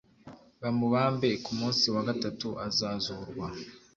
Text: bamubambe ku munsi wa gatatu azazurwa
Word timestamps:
bamubambe 0.61 1.29
ku 1.43 1.51
munsi 1.59 1.85
wa 1.93 2.01
gatatu 2.09 2.47
azazurwa 2.67 3.47